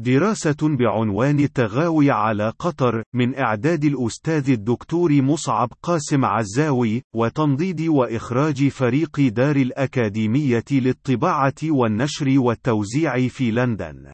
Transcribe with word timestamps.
دراسة 0.00 0.56
بعنوان 0.62 1.40
التغاوي 1.40 2.10
على 2.10 2.52
قطر 2.58 3.02
من 3.14 3.34
إعداد 3.34 3.84
الأستاذ 3.84 4.50
الدكتور 4.50 5.22
مصعب 5.22 5.68
قاسم 5.82 6.24
عزاوي 6.24 7.02
وتنضيد 7.14 7.80
وإخراج 7.80 8.68
فريق 8.68 9.20
دار 9.20 9.56
الأكاديمية 9.56 10.64
للطباعة 10.70 11.54
والنشر 11.64 12.38
والتوزيع 12.38 13.28
في 13.28 13.50
لندن. 13.50 14.12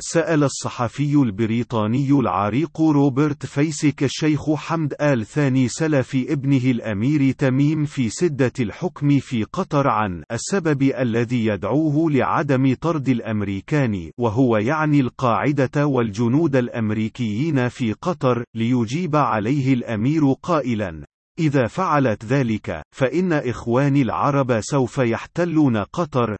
سأل 0.00 0.44
الصحفي 0.44 1.14
البريطاني 1.14 2.10
العريق 2.10 2.80
روبرت 2.80 3.46
فيسك 3.46 4.04
الشيخ 4.04 4.54
حمد 4.54 4.94
آل 5.00 5.26
ثاني 5.26 5.68
سلف 5.68 6.16
ابنه 6.28 6.64
الأمير 6.64 7.32
تميم 7.32 7.84
في 7.84 8.08
سدة 8.08 8.52
الحكم 8.60 9.18
في 9.18 9.44
قطر 9.44 9.88
عن 9.88 10.22
السبب 10.32 10.82
الذي 10.82 11.46
يدعوه 11.46 12.10
لعدم 12.10 12.74
طرد 12.80 13.08
الأمريكان 13.08 14.10
وهو 14.18 14.56
يعني 14.56 15.00
القاعدة 15.00 15.86
والجنود 15.86 16.56
الأمريكيين 16.56 17.68
في 17.68 17.92
قطر 17.92 18.44
ليجيب 18.54 19.16
عليه 19.16 19.74
الأمير 19.74 20.32
قائلا 20.42 21.04
إذا 21.38 21.66
فعلت 21.66 22.24
ذلك 22.24 22.82
فإن 22.96 23.32
إخواني 23.32 24.02
العرب 24.02 24.60
سوف 24.60 24.98
يحتلون 24.98 25.76
قطر 25.76 26.36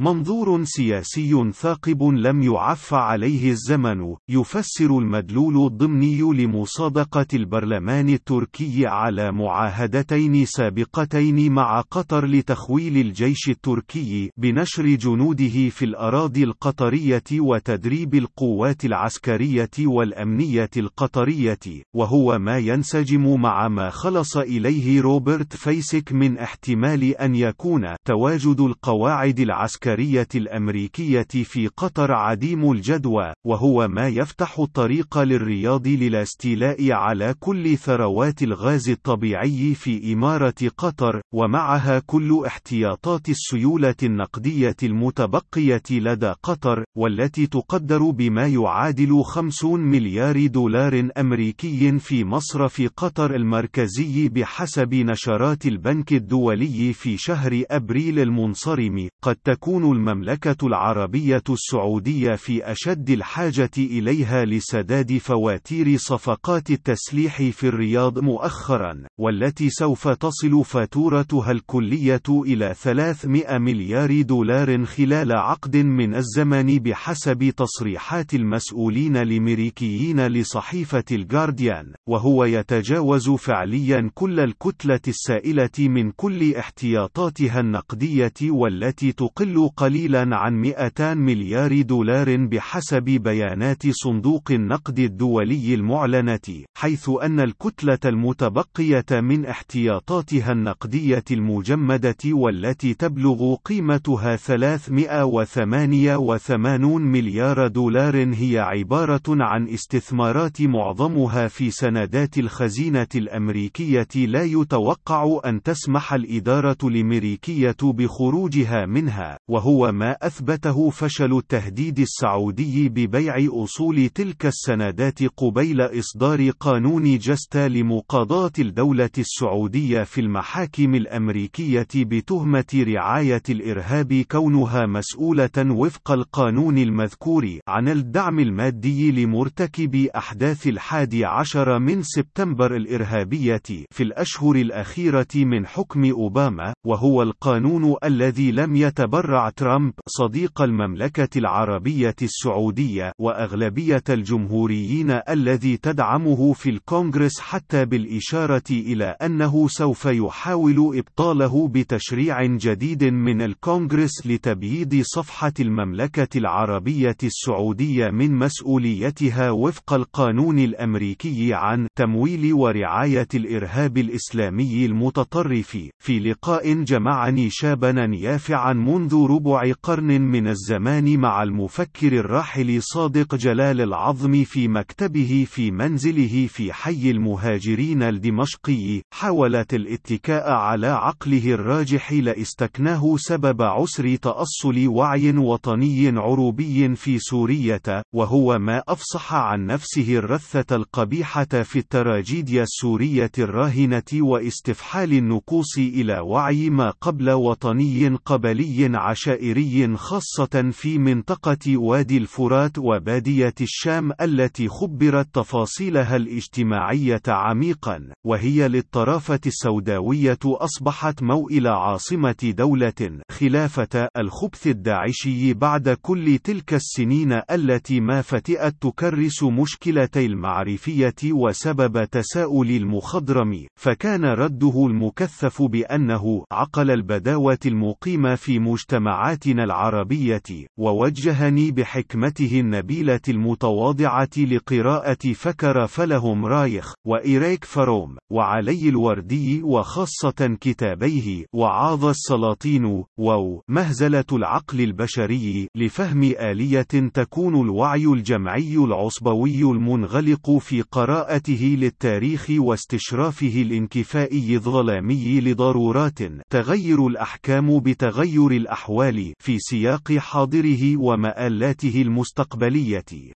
منظور 0.00 0.64
سياسي 0.64 1.52
ثاقب 1.52 2.02
لم 2.02 2.42
يعف 2.42 2.94
عليه 2.94 3.50
الزمن 3.50 4.14
يفسر 4.28 4.98
المدلول 4.98 5.66
الضمني 5.66 6.20
لمصادقة 6.20 7.26
البرلمان 7.34 8.08
التركي 8.08 8.86
على 8.86 9.32
معاهدتين 9.32 10.44
سابقتين 10.44 11.52
مع 11.52 11.80
قطر 11.80 12.26
لتخويل 12.26 12.96
الجيش 12.96 13.48
التركي 13.48 14.30
بنشر 14.36 14.86
جنوده 14.86 15.68
في 15.68 15.84
الأراضي 15.84 16.44
القطرية 16.44 17.24
وتدريب 17.32 18.14
القوات 18.14 18.84
العسكرية 18.84 19.70
والأمنية 19.80 20.70
القطرية 20.76 21.58
وهو 21.94 22.38
ما 22.38 22.58
ينسجم 22.58 23.40
مع 23.40 23.68
ما 23.68 23.90
خلص 23.90 24.36
إليه 24.36 25.00
روبرت 25.00 25.56
فيسك 25.56 26.12
من 26.12 26.38
احتمال 26.38 27.04
أن 27.16 27.34
يكون 27.34 27.86
تواجد 28.06 28.60
القواعد 28.60 29.40
العسكرية 29.40 29.87
العسكرية 29.88 30.28
الأمريكية 30.34 31.26
في 31.44 31.66
قطر 31.66 32.12
عديم 32.12 32.72
الجدوى، 32.72 33.32
وهو 33.46 33.88
ما 33.88 34.08
يفتح 34.08 34.58
الطريق 34.58 35.18
للرياض 35.18 35.88
للاستيلاء 35.88 36.92
على 36.92 37.34
كل 37.40 37.76
ثروات 37.76 38.42
الغاز 38.42 38.88
الطبيعي 38.88 39.74
في 39.74 40.12
إمارة 40.12 40.54
قطر، 40.76 41.20
ومعها 41.34 42.02
كل 42.06 42.42
احتياطات 42.46 43.28
السيولة 43.28 43.94
النقدية 44.02 44.76
المتبقية 44.82 45.82
لدى 45.90 46.34
قطر، 46.42 46.84
والتي 46.96 47.46
تقدر 47.46 48.10
بما 48.10 48.46
يعادل 48.46 49.22
50 49.24 49.80
مليار 49.80 50.46
دولار 50.46 51.08
أمريكي 51.18 51.98
في 51.98 52.24
مصرف 52.24 52.82
قطر 52.96 53.34
المركزي 53.34 54.28
بحسب 54.28 54.94
نشرات 54.94 55.66
البنك 55.66 56.12
الدولي 56.12 56.92
في 56.92 57.16
شهر 57.16 57.62
أبريل 57.70 58.18
المنصرم، 58.18 59.08
قد 59.22 59.36
تكون 59.36 59.77
تكون 59.78 59.96
المملكة 59.96 60.66
العربية 60.66 61.42
السعودية 61.50 62.34
في 62.34 62.72
أشد 62.72 63.10
الحاجة 63.10 63.70
إليها 63.78 64.44
لسداد 64.44 65.18
فواتير 65.18 65.96
صفقات 65.96 66.70
التسليح 66.70 67.42
في 67.42 67.68
الرياض 67.68 68.18
مؤخرا، 68.18 69.02
والتي 69.18 69.70
سوف 69.70 70.08
تصل 70.08 70.64
فاتورتها 70.64 71.50
الكلية 71.50 72.22
إلى 72.28 72.74
300 72.74 73.58
مليار 73.58 74.22
دولار 74.22 74.84
خلال 74.84 75.32
عقد 75.32 75.76
من 75.76 76.14
الزمن 76.14 76.78
بحسب 76.78 77.52
تصريحات 77.56 78.34
المسؤولين 78.34 79.16
الأمريكيين 79.16 80.26
لصحيفة 80.26 81.04
الجارديان، 81.12 81.92
وهو 82.08 82.44
يتجاوز 82.44 83.30
فعليا 83.30 84.10
كل 84.14 84.40
الكتلة 84.40 85.00
السائلة 85.08 85.78
من 85.78 86.10
كل 86.10 86.54
احتياطاتها 86.54 87.60
النقدية 87.60 88.32
والتي 88.42 89.12
تقل 89.12 89.67
قليلا 89.76 90.36
عن 90.36 90.54
200 90.54 91.14
مليار 91.14 91.82
دولار 91.82 92.36
بحسب 92.36 93.02
بيانات 93.02 93.82
صندوق 93.90 94.50
النقد 94.50 94.98
الدولي 94.98 95.74
المعلنة، 95.74 96.64
حيث 96.76 97.10
أن 97.22 97.40
الكتلة 97.40 97.98
المتبقية 98.04 99.04
من 99.12 99.46
احتياطاتها 99.46 100.52
النقدية 100.52 101.24
المجمدة 101.30 102.16
والتي 102.26 102.94
تبلغ 102.94 103.54
قيمتها 103.54 104.36
388 104.36 107.02
مليار 107.02 107.66
دولار 107.66 108.34
هي 108.34 108.58
عبارة 108.58 109.22
عن 109.28 109.68
استثمارات 109.68 110.62
معظمها 110.62 111.48
في 111.48 111.70
سندات 111.70 112.38
الخزينة 112.38 113.06
الأمريكية 113.14 114.08
لا 114.16 114.42
يتوقع 114.42 115.40
أن 115.46 115.62
تسمح 115.62 116.12
الإدارة 116.12 116.76
الأمريكية 116.84 117.76
بخروجها 117.82 118.86
منها، 118.86 119.38
وهو 119.48 119.92
ما 119.92 120.16
أثبته 120.22 120.90
فشل 120.90 121.36
التهديد 121.36 121.98
السعودي 121.98 122.88
ببيع 122.88 123.48
أصول 123.50 124.08
تلك 124.08 124.46
السندات 124.46 125.22
قبيل 125.36 125.80
إصدار 125.80 126.50
قانون 126.50 127.18
جستا 127.18 127.68
لمقاضاة 127.68 128.52
الدولة 128.58 129.10
السعودية 129.18 130.02
في 130.02 130.20
المحاكم 130.20 130.94
الأمريكية 130.94 131.88
بتهمة 131.96 132.64
رعاية 132.74 133.42
الإرهاب 133.50 134.24
كونها 134.30 134.86
مسؤولة 134.86 135.50
وفق 135.56 136.10
القانون 136.10 136.78
المذكور 136.78 137.58
عن 137.68 137.88
الدعم 137.88 138.38
المادي 138.38 139.12
لمرتكب 139.12 139.94
أحداث 140.16 140.66
الحادي 140.66 141.24
عشر 141.24 141.78
من 141.78 142.02
سبتمبر 142.02 142.76
الإرهابية 142.76 143.62
في 143.90 144.02
الأشهر 144.02 144.56
الأخيرة 144.56 145.34
من 145.36 145.66
حكم 145.66 146.10
أوباما، 146.10 146.74
وهو 146.86 147.22
القانون 147.22 147.96
الذي 148.04 148.52
لم 148.52 148.76
يتبرع 148.76 149.37
ترامب 149.56 149.92
صديق 150.06 150.62
المملكة 150.62 151.38
العربية 151.38 152.14
السعودية 152.22 153.12
وأغلبية 153.18 154.02
الجمهوريين 154.10 155.10
الذي 155.28 155.76
تدعمه 155.76 156.52
في 156.52 156.70
الكونغرس 156.70 157.40
حتى 157.40 157.84
بالإشارة 157.84 158.70
إلى 158.70 159.04
أنه 159.04 159.68
سوف 159.68 160.04
يحاول 160.06 160.98
إبطاله 160.98 161.68
بتشريع 161.68 162.44
جديد 162.44 163.04
من 163.04 163.42
الكونغرس 163.42 164.26
لتبييض 164.26 165.00
صفحة 165.02 165.52
المملكة 165.60 166.38
العربية 166.38 167.16
السعودية 167.24 168.10
من 168.10 168.34
مسؤوليتها 168.34 169.50
وفق 169.50 169.92
القانون 169.92 170.58
الأمريكي 170.58 171.54
عن 171.54 171.88
تمويل 171.98 172.52
ورعاية 172.52 173.28
الإرهاب 173.34 173.98
الإسلامي 173.98 174.86
المتطرف. 174.86 175.78
في 175.98 176.18
لقاء 176.18 176.82
جمعني 176.82 177.50
شابا 177.50 178.10
يافعا 178.12 178.72
منذ 178.72 179.27
ربع 179.28 179.72
قرن 179.82 180.20
من 180.20 180.48
الزمان 180.48 181.18
مع 181.20 181.42
المفكر 181.42 182.12
الراحل 182.12 182.82
صادق 182.82 183.34
جلال 183.34 183.80
العظم 183.80 184.44
في 184.44 184.68
مكتبه 184.68 185.46
في 185.50 185.70
منزله 185.70 186.46
في 186.46 186.72
حي 186.72 187.10
المهاجرين 187.10 188.02
الدمشقي 188.02 189.02
حاولت 189.14 189.74
الاتكاء 189.74 190.50
على 190.50 190.86
عقله 190.86 191.54
الراجح 191.54 192.12
لإستكناه 192.12 193.16
سبب 193.16 193.62
عسر 193.62 194.16
تأصل 194.16 194.88
وعي 194.88 195.30
وطني 195.30 196.08
عروبي 196.08 196.94
في 196.96 197.18
سورية 197.18 198.02
وهو 198.14 198.58
ما 198.58 198.82
أفصح 198.88 199.34
عن 199.34 199.66
نفسه 199.66 200.18
الرثة 200.18 200.76
القبيحة 200.76 201.44
في 201.44 201.78
التراجيديا 201.78 202.62
السورية 202.62 203.32
الراهنة 203.38 204.02
واستفحال 204.14 205.12
النكوص 205.12 205.78
إلى 205.78 206.20
وعي 206.20 206.70
ما 206.70 206.90
قبل 206.90 207.30
وطني 207.30 208.08
قبلي 208.24 208.88
عشائري 209.18 209.96
خاصة 209.96 210.70
في 210.72 210.98
منطقة 210.98 211.76
وادي 211.76 212.16
الفرات 212.16 212.78
وبادية 212.78 213.54
الشام 213.60 214.12
التي 214.20 214.68
خبرت 214.68 215.34
تفاصيلها 215.34 216.16
الاجتماعية 216.16 217.22
عميقا، 217.28 218.00
وهي 218.26 218.68
للطرافة 218.68 219.40
السوداوية 219.46 220.38
أصبحت 220.44 221.22
موئل 221.22 221.66
عاصمة 221.66 222.54
دولة 222.58 223.20
خلافة 223.30 224.08
الخبث 224.16 224.66
الداعشي 224.66 225.54
بعد 225.54 225.88
كل 225.88 226.38
تلك 226.38 226.74
السنين 226.74 227.40
التي 227.50 228.00
ما 228.00 228.22
فتئت 228.22 228.74
تكرس 228.80 229.42
مشكلتي 229.42 230.26
المعرفية 230.26 231.32
وسبب 231.32 232.04
تساؤل 232.04 232.70
المخضرم، 232.70 233.66
فكان 233.80 234.24
رده 234.24 234.86
المكثف 234.86 235.62
بأنه 235.62 236.44
عقل 236.52 236.90
البداوة 236.90 237.58
المقيم 237.66 238.36
في 238.36 238.58
مجتمع 238.58 239.07
لجماعاتنا 239.08 239.64
العربية، 239.64 240.66
ووجهني 240.78 241.70
بحكمته 241.70 242.60
النبيلة 242.60 243.20
المتواضعة 243.28 244.28
لقراءة 244.38 245.32
فكر 245.34 245.86
فلهم 245.86 246.46
رايخ، 246.46 246.94
وإيريك 247.06 247.64
فروم، 247.64 248.16
وعلي 248.32 248.88
الوردي 248.88 249.62
وخاصة 249.62 250.56
كتابيه، 250.60 251.44
وعاظ 251.54 252.04
السلاطين، 252.04 253.04
و 253.18 253.60
مهزلة 253.68 254.24
العقل 254.32 254.80
البشري، 254.80 255.68
لفهم 255.76 256.22
آلية 256.22 257.10
تكون 257.14 257.54
الوعي 257.54 258.04
الجمعي 258.04 258.76
العصبوي 258.76 259.62
المنغلق 259.62 260.50
في 260.50 260.82
قراءته 260.82 261.76
للتاريخ 261.78 262.46
واستشرافه 262.50 263.62
الانكفائي 263.62 264.54
الظلامي 264.54 265.40
لضرورات 265.40 266.18
تغير 266.50 267.06
الأحكام 267.06 267.80
بتغير 267.80 268.50
الأحوال 268.50 268.97
في 269.38 269.58
سياق 269.58 270.12
حاضره 270.12 270.96
ومآلاته 270.96 272.02
المستقبلية. 272.02 273.37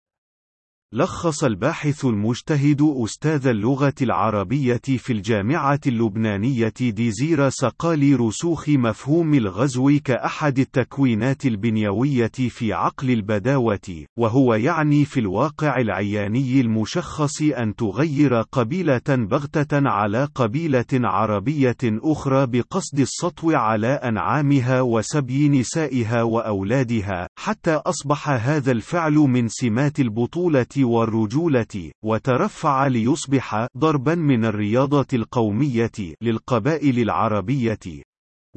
لخص 0.94 1.44
الباحث 1.44 2.06
المجتهد 2.06 2.82
أستاذ 2.82 3.48
اللغة 3.48 3.94
العربية 4.02 4.82
في 4.98 5.14
الجامعة 5.14 5.80
اللبنانية 5.88 6.74
ديزير 6.80 7.50
سقالي 7.50 8.16
رسوخ 8.16 8.70
مفهوم 8.70 9.34
الغزو 9.34 10.00
كأحد 10.04 10.60
التكوينات 10.60 11.46
البنيوية 11.46 12.32
في 12.32 12.74
عقل 12.74 13.10
البداوة، 13.12 14.06
وهو 14.20 14.54
يعني 14.54 15.06
في 15.06 15.20
الواقع 15.20 15.78
العياني 15.78 16.62
المشخص 16.62 17.42
أن 17.42 17.76
تغير 17.76 18.42
قبيلة 18.42 19.02
بغتة 19.10 19.90
على 19.90 20.28
قبيلة 20.36 20.86
عربية 20.94 21.78
أخرى 21.84 22.46
بقصد 22.46 23.00
السطو 23.00 23.52
على 23.52 23.88
أنعامها 23.88 24.82
وسبي 24.82 25.50
نسائها 25.50 26.24
وأولادها، 26.24 27.28
حتى 27.40 27.74
أصبح 27.74 28.30
هذا 28.30 28.72
الفعل 28.72 29.14
من 29.14 29.48
سمات 29.48 30.00
البطولة 30.00 30.79
والرجولة، 30.84 31.92
وترفع 32.06 32.88
ليصبح 32.88 33.68
ضربا 33.78 34.16
من 34.16 34.46
الرياضة 34.46 35.08
القومية 35.14 35.92
للقبائل 36.22 37.00
العربية، 37.00 38.04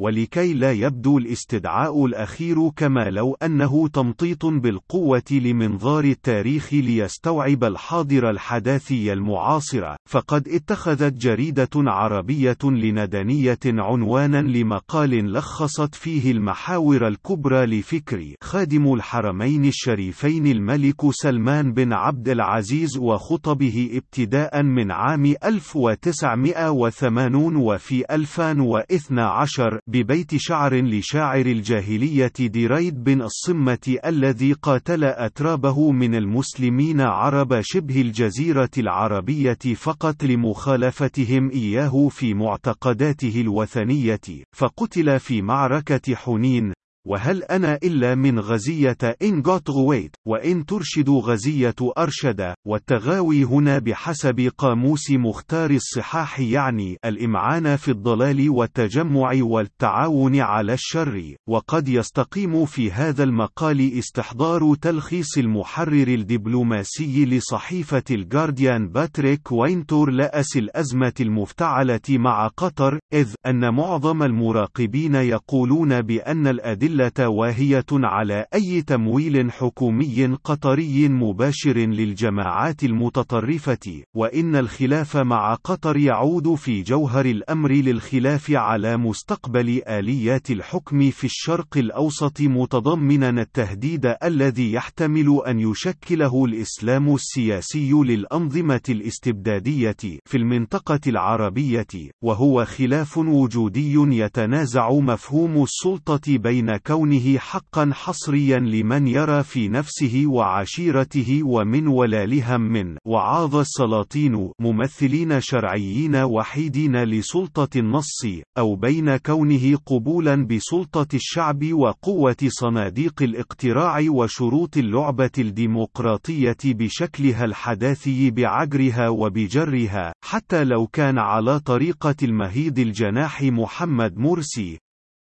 ولكي 0.02 0.54
لا 0.54 0.72
يبدو 0.72 1.18
الاستدعاء 1.18 2.06
الأخير 2.06 2.68
كما 2.76 3.10
لو 3.10 3.36
أنه 3.42 3.88
تمطيط 3.88 4.46
بالقوة 4.46 5.22
لمنظار 5.30 6.04
التاريخ 6.04 6.74
ليستوعب 6.74 7.64
الحاضر 7.64 8.30
الحداثي 8.30 9.12
المعاصر، 9.12 9.96
فقد 10.08 10.48
اتخذت 10.48 11.12
جريدة 11.12 11.68
عربية 11.74 12.56
لندنية 12.64 13.58
عنوانا 13.66 14.42
لمقال 14.42 15.32
لخصت 15.32 15.94
فيه 15.94 16.30
المحاور 16.30 17.08
الكبرى 17.08 17.66
لفكر 17.66 18.34
خادم 18.42 18.94
الحرمين 18.94 19.64
الشريفين 19.64 20.46
الملك 20.46 21.10
سلمان 21.10 21.72
بن 21.72 21.92
عبد 21.92 22.28
العزيز 22.28 22.98
وخطبه 22.98 23.90
ابتداء 23.92 24.62
من 24.62 24.90
عام 24.90 25.34
1980 25.44 27.56
وفي 27.56 28.04
2012 28.10 29.80
ببيت 29.92 30.36
شعر 30.36 30.74
لشاعر 30.74 31.46
الجاهلية 31.46 32.32
دريد 32.40 33.04
بن 33.04 33.22
الصمة 33.22 33.96
الذي 34.04 34.52
قاتل 34.52 35.04
أترابه 35.04 35.90
من 35.90 36.14
المسلمين 36.14 37.00
عرب 37.00 37.60
شبه 37.60 38.00
الجزيرة 38.00 38.70
العربية 38.78 39.58
فقط 39.76 40.24
لمخالفتهم 40.24 41.50
إياه 41.50 42.08
في 42.08 42.34
معتقداته 42.34 43.40
الوثنية، 43.40 44.20
فقتل 44.56 45.20
في 45.20 45.42
معركة 45.42 46.14
حنين، 46.14 46.72
وهل 47.06 47.42
أنا 47.42 47.78
إلا 47.84 48.14
من 48.14 48.38
غزية 48.38 48.96
إن 49.22 49.42
جوت 49.42 49.70
غويت 49.70 50.14
وإن 50.26 50.66
ترشد 50.66 51.10
غزية 51.10 51.74
أرشد 51.98 52.54
والتغاوي 52.66 53.44
هنا 53.44 53.78
بحسب 53.78 54.50
قاموس 54.58 55.10
مختار 55.10 55.70
الصحاح 55.70 56.40
يعني 56.40 56.96
الإمعان 57.04 57.76
في 57.76 57.90
الضلال 57.90 58.50
والتجمع 58.50 59.30
والتعاون 59.34 60.40
على 60.40 60.72
الشر 60.72 61.36
وقد 61.48 61.88
يستقيم 61.88 62.64
في 62.64 62.92
هذا 62.92 63.24
المقال 63.24 63.98
استحضار 63.98 64.74
تلخيص 64.74 65.38
المحرر 65.38 66.08
الدبلوماسي 66.08 67.24
لصحيفة 67.24 68.04
الجارديان 68.10 68.88
باتريك 68.88 69.52
وينتور 69.52 70.10
لأس 70.10 70.56
الأزمة 70.56 71.12
المفتعلة 71.20 72.00
مع 72.10 72.46
قطر 72.46 72.98
إذ 73.12 73.34
أن 73.46 73.74
معظم 73.74 74.22
المراقبين 74.22 75.14
يقولون 75.14 76.02
بأن 76.02 76.46
الأدلة 76.46 76.91
الأدلة 76.92 77.28
واهية 77.28 77.84
على 77.92 78.46
أي 78.54 78.82
تمويل 78.82 79.52
حكومي 79.52 80.26
قطري 80.44 81.08
مباشر 81.08 81.78
للجماعات 81.78 82.84
المتطرفة، 82.84 84.02
وإن 84.14 84.56
الخلاف 84.56 85.16
مع 85.16 85.54
قطر 85.54 85.96
يعود 85.96 86.54
في 86.54 86.82
جوهر 86.82 87.26
الأمر 87.26 87.72
للخلاف 87.72 88.50
على 88.50 88.96
مستقبل 88.96 89.82
آليات 89.88 90.50
الحكم 90.50 91.10
في 91.10 91.24
الشرق 91.24 91.76
الأوسط 91.76 92.40
متضمنا 92.40 93.28
التهديد 93.28 94.14
الذي 94.24 94.72
يحتمل 94.72 95.40
أن 95.46 95.60
يشكله 95.60 96.44
الإسلام 96.44 97.14
السياسي 97.14 97.92
للأنظمة 97.92 98.82
الاستبدادية 98.88 99.96
في 100.24 100.36
المنطقة 100.36 101.00
العربية، 101.06 102.10
وهو 102.22 102.64
خلاف 102.64 103.18
وجودي 103.18 103.94
يتنازع 103.94 104.90
مفهوم 104.92 105.62
السلطة 105.62 106.38
بين 106.38 106.76
كونه 106.86 107.38
حقا 107.38 107.90
حصريا 107.94 108.58
لمن 108.58 109.08
يرى 109.08 109.42
في 109.42 109.68
نفسه 109.68 110.22
وعشيرته 110.26 111.40
ومن 111.44 111.86
ولالهم 111.86 112.60
من 112.60 112.96
وعاظ 113.06 113.56
السلاطين 113.56 114.50
ممثلين 114.60 115.40
شرعيين 115.40 116.16
وحيدين 116.16 117.04
لسلطة 117.04 117.78
النص 117.78 118.24
أو 118.58 118.76
بين 118.76 119.16
كونه 119.16 119.76
قبولا 119.86 120.46
بسلطة 120.46 121.06
الشعب 121.14 121.72
وقوة 121.72 122.36
صناديق 122.46 123.22
الاقتراع 123.22 124.04
وشروط 124.08 124.76
اللعبة 124.76 125.30
الديمقراطية 125.38 126.56
بشكلها 126.64 127.44
الحداثي 127.44 128.30
بعجرها 128.30 129.08
وبجرها 129.08 130.12
حتى 130.24 130.64
لو 130.64 130.86
كان 130.86 131.18
على 131.18 131.60
طريقة 131.60 132.16
المهيد 132.22 132.78
الجناح 132.78 133.42
محمد 133.42 134.18
مرسي. 134.18 134.78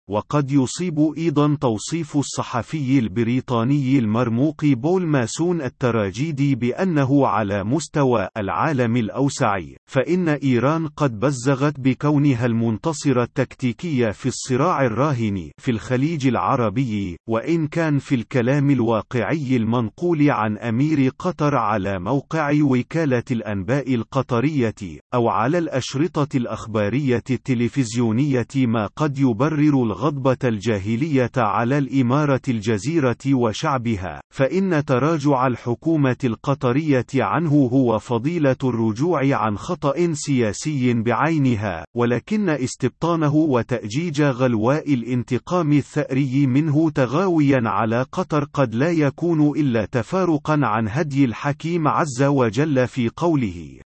وقد 0.09 0.51
يصيب 0.51 1.13
أيضا 1.17 1.57
توصيف 1.61 2.17
الصحفي 2.17 2.99
البريطاني 2.99 3.99
المرموق 3.99 4.65
بول 4.65 5.05
ماسون 5.05 5.61
التراجيدي 5.61 6.55
بأنه 6.55 7.27
على 7.27 7.63
مستوى 7.63 8.27
العالم 8.37 8.97
الأوسع، 8.97 9.59
فإن 9.85 10.29
إيران 10.29 10.87
قد 10.87 11.19
بزغت 11.19 11.79
بكونها 11.79 12.45
المنتصر 12.45 13.21
التكتيكي 13.21 14.13
في 14.13 14.25
الصراع 14.25 14.85
الراهن 14.85 15.51
في 15.57 15.71
الخليج 15.71 16.27
العربي، 16.27 17.17
وإن 17.29 17.67
كان 17.67 17.99
في 17.99 18.15
الكلام 18.15 18.71
الواقعي 18.71 19.55
المنقول 19.55 20.29
عن 20.29 20.57
أمير 20.57 21.11
قطر 21.19 21.55
على 21.55 21.99
موقع 21.99 22.51
وكالة 22.61 23.23
الأنباء 23.31 23.95
القطرية، 23.95 24.99
أو 25.13 25.29
على 25.29 25.57
الأشرطة 25.57 26.37
الأخبارية 26.37 27.23
التلفزيونية 27.29 28.47
ما 28.55 28.87
قد 28.95 29.19
يبرر 29.19 29.90
الغضبة 29.91 30.37
الجاهلية 30.43 31.31
على 31.37 31.77
الإمارة 31.77 32.41
الجزيرة 32.47 33.17
وشعبها، 33.27 34.21
فإن 34.33 34.85
تراجع 34.85 35.47
الحكومة 35.47 36.17
القطرية 36.23 37.05
عنه 37.15 37.69
هو 37.73 37.99
فضيلة 37.99 38.55
الرجوع 38.63 39.35
عن 39.35 39.57
خطأ 39.57 40.13
سياسي 40.13 40.93
بعينها، 40.93 41.85
ولكن 41.95 42.49
استبطانه 42.49 43.35
وتأجيج 43.35 44.21
غلواء 44.21 44.93
الانتقام 44.93 45.73
الثأري 45.73 46.47
منه 46.47 46.89
تغاويا 46.89 47.61
على 47.65 48.05
قطر 48.11 48.43
قد 48.53 48.75
لا 48.75 48.91
يكون 48.91 49.59
إلا 49.59 49.85
تفارقا 49.85 50.59
عن 50.63 50.87
هدي 50.89 51.25
الحكيم 51.25 51.87
عز 51.87 52.23
وجل 52.23 52.87
في 52.87 53.09
قوله. 53.09 53.90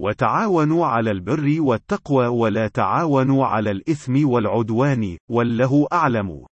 وتعاونوا 0.00 0.86
على 0.86 1.10
البر 1.10 1.56
والتقوى 1.60 2.26
ولا 2.26 2.68
تعاونوا 2.68 3.46
على 3.46 3.70
الإثم 3.70 4.28
والعدوان 4.28 5.18
والله 5.30 5.86
أعلم. 5.92 6.46